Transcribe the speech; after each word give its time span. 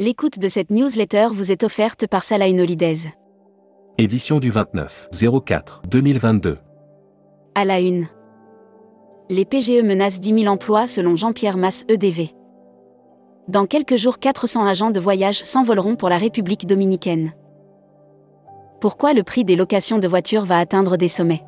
L'écoute 0.00 0.38
de 0.38 0.48
cette 0.48 0.70
newsletter 0.70 1.26
vous 1.30 1.52
est 1.52 1.62
offerte 1.62 2.06
par 2.06 2.24
Salah 2.24 2.48
Holidays. 2.48 3.12
Édition 3.98 4.40
du 4.40 4.50
29 4.50 5.10
04 5.44 5.82
2022. 5.90 6.56
À 7.54 7.66
la 7.66 7.80
une. 7.80 8.06
Les 9.28 9.44
PGE 9.44 9.82
menacent 9.84 10.18
10 10.18 10.44
000 10.44 10.46
emplois 10.50 10.86
selon 10.86 11.16
Jean-Pierre 11.16 11.58
Masse 11.58 11.84
EDV. 11.90 12.30
Dans 13.48 13.66
quelques 13.66 13.96
jours, 13.96 14.18
400 14.18 14.64
agents 14.64 14.90
de 14.90 15.00
voyage 15.00 15.44
s'envoleront 15.44 15.96
pour 15.96 16.08
la 16.08 16.16
République 16.16 16.66
dominicaine. 16.66 17.34
Pourquoi 18.80 19.12
le 19.12 19.22
prix 19.22 19.44
des 19.44 19.54
locations 19.54 19.98
de 19.98 20.08
voitures 20.08 20.46
va 20.46 20.60
atteindre 20.60 20.96
des 20.96 21.08
sommets? 21.08 21.44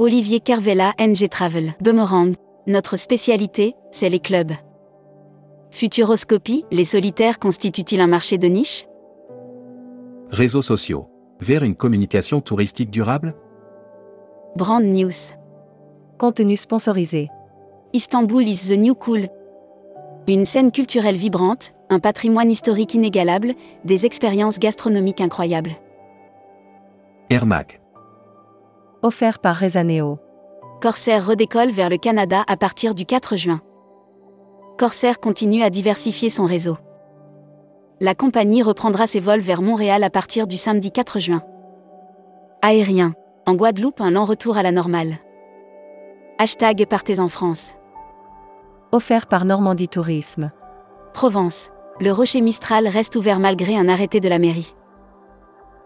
Olivier 0.00 0.40
Carvella, 0.40 0.92
NG 1.00 1.30
Travel. 1.30 1.72
Boomerang. 1.80 2.34
Notre 2.66 2.96
spécialité, 2.96 3.74
c'est 3.90 4.10
les 4.10 4.20
clubs. 4.20 4.52
Futuroscopie, 5.70 6.64
les 6.70 6.84
solitaires 6.84 7.38
constituent-ils 7.38 8.00
un 8.00 8.06
marché 8.06 8.38
de 8.38 8.48
niche? 8.48 8.86
Réseaux 10.30 10.62
sociaux. 10.62 11.08
Vers 11.40 11.62
une 11.62 11.76
communication 11.76 12.40
touristique 12.40 12.90
durable? 12.90 13.34
Brand 14.56 14.82
News. 14.82 15.34
Contenu 16.18 16.56
sponsorisé. 16.56 17.28
Istanbul 17.92 18.46
is 18.46 18.68
the 18.68 18.78
new 18.78 18.94
cool. 18.94 19.28
Une 20.26 20.44
scène 20.44 20.72
culturelle 20.72 21.16
vibrante, 21.16 21.72
un 21.90 22.00
patrimoine 22.00 22.50
historique 22.50 22.94
inégalable, 22.94 23.54
des 23.84 24.04
expériences 24.04 24.58
gastronomiques 24.58 25.20
incroyables. 25.20 25.72
Airmac. 27.30 27.80
Offert 29.02 29.38
par 29.38 29.56
Rezaneo. 29.56 30.18
Corsair 30.82 31.26
redécolle 31.26 31.70
vers 31.70 31.88
le 31.88 31.98
Canada 31.98 32.42
à 32.46 32.56
partir 32.56 32.94
du 32.94 33.04
4 33.04 33.36
juin. 33.36 33.60
Corsair 34.78 35.18
continue 35.18 35.64
à 35.64 35.70
diversifier 35.70 36.28
son 36.28 36.44
réseau. 36.44 36.78
La 38.00 38.14
compagnie 38.14 38.62
reprendra 38.62 39.08
ses 39.08 39.18
vols 39.18 39.40
vers 39.40 39.60
Montréal 39.60 40.04
à 40.04 40.08
partir 40.08 40.46
du 40.46 40.56
samedi 40.56 40.92
4 40.92 41.18
juin. 41.18 41.42
Aérien. 42.62 43.14
En 43.44 43.54
Guadeloupe, 43.54 44.00
un 44.00 44.12
lent 44.12 44.24
retour 44.24 44.56
à 44.56 44.62
la 44.62 44.70
normale. 44.70 45.16
Hashtag 46.38 46.86
Partez 46.86 47.18
en 47.18 47.26
France. 47.26 47.74
Offert 48.92 49.26
par 49.26 49.44
Normandie 49.44 49.88
Tourisme. 49.88 50.52
Provence. 51.12 51.70
Le 51.98 52.12
rocher 52.12 52.40
Mistral 52.40 52.86
reste 52.86 53.16
ouvert 53.16 53.40
malgré 53.40 53.74
un 53.76 53.88
arrêté 53.88 54.20
de 54.20 54.28
la 54.28 54.38
mairie. 54.38 54.76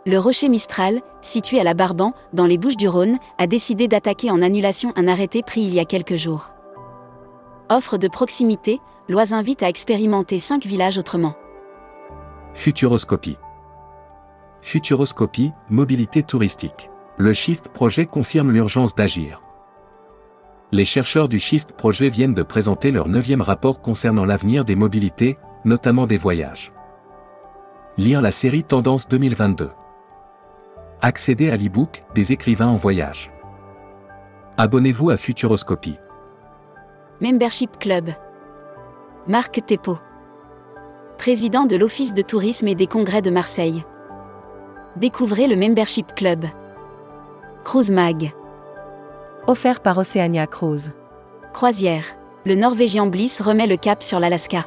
Le 0.04 0.18
rocher 0.18 0.50
Mistral, 0.50 1.00
situé 1.22 1.58
à 1.58 1.64
la 1.64 1.72
Barban, 1.72 2.12
dans 2.34 2.44
les 2.44 2.58
Bouches-du-Rhône, 2.58 3.16
a 3.38 3.46
décidé 3.46 3.88
d'attaquer 3.88 4.30
en 4.30 4.42
annulation 4.42 4.92
un 4.96 5.08
arrêté 5.08 5.42
pris 5.42 5.62
il 5.62 5.72
y 5.72 5.80
a 5.80 5.86
quelques 5.86 6.16
jours. 6.16 6.50
Offre 7.72 7.96
de 7.96 8.06
proximité, 8.06 8.82
Loise 9.08 9.32
invite 9.32 9.62
à 9.62 9.68
expérimenter 9.70 10.38
5 10.38 10.66
villages 10.66 10.98
autrement. 10.98 11.34
Futuroscopie. 12.52 13.38
Futuroscopie, 14.60 15.52
mobilité 15.70 16.22
touristique. 16.22 16.90
Le 17.16 17.32
Shift 17.32 17.68
Projet 17.68 18.04
confirme 18.04 18.50
l'urgence 18.50 18.94
d'agir. 18.94 19.40
Les 20.70 20.84
chercheurs 20.84 21.30
du 21.30 21.38
Shift 21.38 21.72
Projet 21.72 22.10
viennent 22.10 22.34
de 22.34 22.42
présenter 22.42 22.90
leur 22.90 23.08
neuvième 23.08 23.40
rapport 23.40 23.80
concernant 23.80 24.26
l'avenir 24.26 24.66
des 24.66 24.76
mobilités, 24.76 25.38
notamment 25.64 26.06
des 26.06 26.18
voyages. 26.18 26.74
Lire 27.96 28.20
la 28.20 28.32
série 28.32 28.64
Tendance 28.64 29.08
2022. 29.08 29.70
Accédez 31.00 31.48
à 31.48 31.56
l'e-book 31.56 32.04
des 32.14 32.32
écrivains 32.32 32.68
en 32.68 32.76
voyage. 32.76 33.32
Abonnez-vous 34.58 35.08
à 35.08 35.16
Futuroscopie. 35.16 35.96
Membership 37.22 37.78
Club. 37.78 38.10
Marc 39.28 39.64
Tepo. 39.64 39.96
Président 41.18 41.66
de 41.66 41.76
l'Office 41.76 42.14
de 42.14 42.22
tourisme 42.22 42.66
et 42.66 42.74
des 42.74 42.88
congrès 42.88 43.22
de 43.22 43.30
Marseille. 43.30 43.84
Découvrez 44.96 45.46
le 45.46 45.54
Membership 45.54 46.16
Club. 46.16 46.44
Cruise 47.62 47.92
Mag. 47.92 48.32
Offert 49.46 49.82
par 49.82 49.98
Oceania 49.98 50.48
Cruise. 50.48 50.90
Croisière. 51.52 52.02
Le 52.44 52.56
Norvégien 52.56 53.06
Bliss 53.06 53.40
remet 53.40 53.68
le 53.68 53.76
cap 53.76 54.02
sur 54.02 54.18
l'Alaska. 54.18 54.66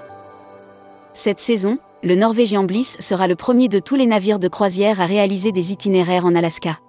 Cette 1.11 1.41
saison, 1.41 1.77
le 2.03 2.15
Norvégien 2.15 2.63
Bliss 2.63 2.95
sera 3.01 3.27
le 3.27 3.35
premier 3.35 3.67
de 3.67 3.79
tous 3.79 3.95
les 3.95 4.05
navires 4.05 4.39
de 4.39 4.47
croisière 4.47 5.01
à 5.01 5.05
réaliser 5.05 5.51
des 5.51 5.73
itinéraires 5.73 6.25
en 6.25 6.35
Alaska. 6.35 6.79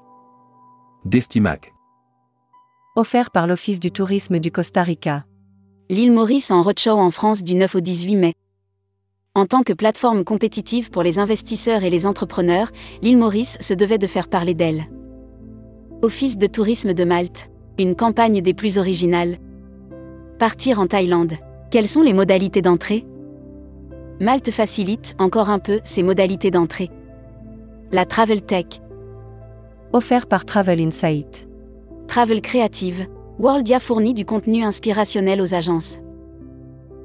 Destimac. 1.04 1.74
Offert 2.94 3.32
par 3.32 3.48
l'Office 3.48 3.80
du 3.80 3.90
tourisme 3.90 4.38
du 4.38 4.52
Costa 4.52 4.84
Rica. 4.84 5.24
L'île 5.88 6.10
Maurice 6.10 6.50
en 6.50 6.62
roadshow 6.62 6.98
en 6.98 7.12
France 7.12 7.44
du 7.44 7.54
9 7.54 7.76
au 7.76 7.80
18 7.80 8.16
mai. 8.16 8.34
En 9.36 9.46
tant 9.46 9.62
que 9.62 9.72
plateforme 9.72 10.24
compétitive 10.24 10.90
pour 10.90 11.04
les 11.04 11.20
investisseurs 11.20 11.84
et 11.84 11.90
les 11.90 12.06
entrepreneurs, 12.06 12.72
l'île 13.02 13.18
Maurice 13.18 13.56
se 13.60 13.72
devait 13.72 13.98
de 13.98 14.08
faire 14.08 14.26
parler 14.26 14.54
d'elle. 14.54 14.86
Office 16.02 16.38
de 16.38 16.48
tourisme 16.48 16.92
de 16.92 17.04
Malte. 17.04 17.50
Une 17.78 17.94
campagne 17.94 18.42
des 18.42 18.52
plus 18.52 18.78
originales. 18.78 19.38
Partir 20.40 20.80
en 20.80 20.88
Thaïlande. 20.88 21.34
Quelles 21.70 21.86
sont 21.86 22.02
les 22.02 22.14
modalités 22.14 22.62
d'entrée? 22.62 23.06
Malte 24.18 24.50
facilite 24.50 25.14
encore 25.20 25.50
un 25.50 25.60
peu 25.60 25.78
ses 25.84 26.02
modalités 26.02 26.50
d'entrée. 26.50 26.90
La 27.92 28.06
Travel 28.06 28.42
Tech. 28.42 28.66
Offert 29.92 30.26
par 30.26 30.46
Travel 30.46 30.80
Insight. 30.80 31.48
Travel 32.08 32.40
Creative. 32.40 33.06
Worldia 33.38 33.80
fournit 33.80 34.14
du 34.14 34.24
contenu 34.24 34.62
inspirationnel 34.62 35.42
aux 35.42 35.52
agences. 35.52 36.00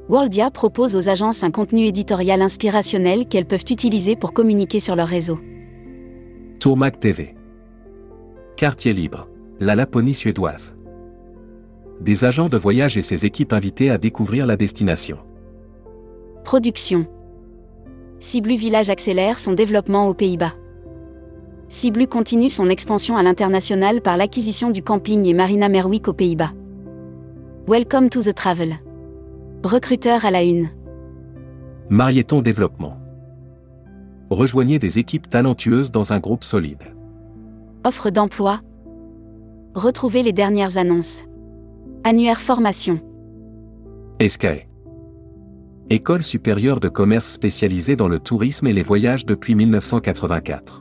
Worldia 0.07 0.49
propose 0.49 0.95
aux 0.95 1.09
agences 1.09 1.43
un 1.43 1.51
contenu 1.51 1.85
éditorial 1.85 2.41
inspirationnel 2.41 3.27
qu'elles 3.27 3.45
peuvent 3.45 3.65
utiliser 3.69 4.15
pour 4.15 4.31
communiquer 4.31 4.79
sur 4.79 4.95
leur 4.95 5.09
réseau. 5.09 5.39
Tourmac 6.61 7.01
TV. 7.01 7.35
Quartier 8.55 8.93
libre. 8.93 9.27
La 9.59 9.75
Laponie 9.75 10.13
suédoise. 10.13 10.73
Des 11.99 12.23
agents 12.23 12.49
de 12.49 12.57
voyage 12.57 12.97
et 12.97 13.01
ses 13.01 13.25
équipes 13.25 13.51
invités 13.51 13.89
à 13.89 13.97
découvrir 13.97 14.47
la 14.47 14.55
destination. 14.55 15.17
Production. 16.45 17.07
Ciblu 18.21 18.55
Village 18.55 18.89
accélère 18.89 19.37
son 19.37 19.51
développement 19.51 20.07
aux 20.07 20.13
Pays-Bas. 20.13 20.53
Ciblu 21.71 22.05
continue 22.05 22.49
son 22.49 22.69
expansion 22.69 23.15
à 23.15 23.23
l'international 23.23 24.01
par 24.01 24.17
l'acquisition 24.17 24.71
du 24.71 24.83
camping 24.83 25.25
et 25.25 25.33
Marina 25.33 25.69
Merwick 25.69 26.09
aux 26.09 26.13
Pays-Bas. 26.13 26.51
Welcome 27.65 28.09
to 28.09 28.21
the 28.21 28.35
travel. 28.35 28.75
Recruteur 29.63 30.25
à 30.25 30.31
la 30.31 30.43
une. 30.43 30.67
Marieton 31.89 32.41
Développement. 32.41 32.97
Rejoignez 34.29 34.79
des 34.79 34.99
équipes 34.99 35.29
talentueuses 35.29 35.91
dans 35.91 36.11
un 36.11 36.19
groupe 36.19 36.43
solide. 36.43 36.83
Offre 37.85 38.09
d'emploi. 38.09 38.59
Retrouvez 39.73 40.23
les 40.23 40.33
dernières 40.33 40.77
annonces. 40.77 41.23
Annuaire 42.03 42.41
formation. 42.41 42.99
Escae. 44.19 44.67
École 45.89 46.23
supérieure 46.23 46.81
de 46.81 46.89
commerce 46.89 47.31
spécialisée 47.31 47.95
dans 47.95 48.09
le 48.09 48.19
tourisme 48.19 48.67
et 48.67 48.73
les 48.73 48.83
voyages 48.83 49.25
depuis 49.25 49.55
1984. 49.55 50.80